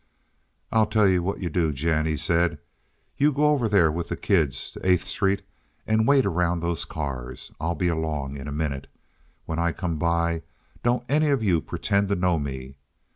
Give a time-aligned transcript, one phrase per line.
[0.71, 2.57] "I'll tell you what you do, Jen," he said.
[3.17, 5.43] "You go over there with the kids to Eighth Street
[5.85, 7.51] and wait around those cars.
[7.61, 8.87] I'll be along in a minute.
[9.45, 10.41] When I come by
[10.81, 12.77] don't any of you pretend to know me.